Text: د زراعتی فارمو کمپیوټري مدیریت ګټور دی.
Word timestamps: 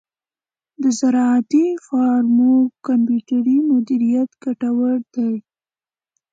د 0.81 0.83
زراعتی 0.99 1.65
فارمو 1.85 2.53
کمپیوټري 2.87 3.57
مدیریت 3.69 4.29
ګټور 4.43 4.97
دی. 5.15 5.33